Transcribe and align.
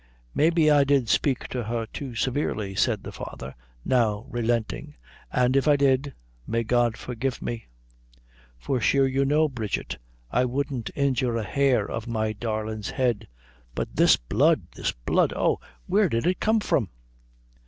"Maybe 0.33 0.71
I 0.71 0.83
did 0.83 1.09
spake 1.09 1.47
to 1.49 1.61
her 1.65 1.85
too 1.85 2.15
severely," 2.15 2.73
said 2.73 3.03
the 3.03 3.11
father, 3.11 3.53
now 3.85 4.25
relenting, 4.29 4.95
"an' 5.31 5.53
if 5.53 5.67
I 5.67 5.75
did, 5.75 6.15
may 6.47 6.63
God 6.63 6.97
forgive 6.97 7.39
me; 7.39 7.67
for 8.57 8.81
sure 8.81 9.07
you 9.07 9.25
know, 9.25 9.47
Bridget, 9.47 9.99
I 10.31 10.45
wouldn't 10.45 10.89
injure 10.95 11.37
a 11.37 11.43
hair 11.43 11.87
of 11.87 12.07
my 12.07 12.33
darlin's 12.33 12.89
head. 12.89 13.27
But 13.75 13.95
this 13.95 14.17
blood! 14.17 14.63
this 14.73 14.91
blood! 14.91 15.33
oh, 15.35 15.59
where 15.85 16.09
did 16.09 16.25
it 16.25 16.39
come 16.39 16.61
from?" 16.61 16.89